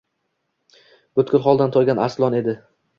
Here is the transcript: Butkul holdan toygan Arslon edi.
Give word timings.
Butkul 1.21 1.47
holdan 1.47 1.77
toygan 1.79 2.05
Arslon 2.09 2.43
edi. 2.45 2.63